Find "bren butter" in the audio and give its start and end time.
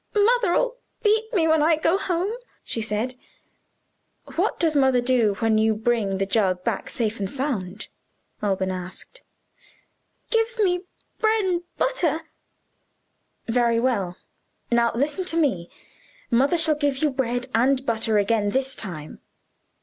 11.21-12.21